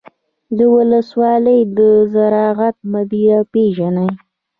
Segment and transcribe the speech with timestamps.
[0.57, 1.79] د ولسوالۍ د
[2.13, 4.09] زراعت مدیر پیژنئ؟